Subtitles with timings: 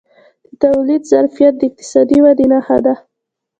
[0.47, 2.93] د تولید ظرفیت د اقتصادي ودې نښه ده.